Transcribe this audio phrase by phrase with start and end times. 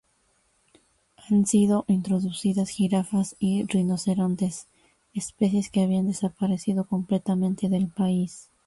[1.29, 4.65] Han sido introducidas jirafas y rinocerontes,
[5.13, 8.49] especies que habían desaparecido completamente del país.